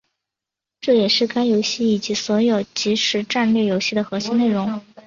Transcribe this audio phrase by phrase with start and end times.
[0.79, 4.81] 这也是该游戏以及所有即时战略游戏的核心内容。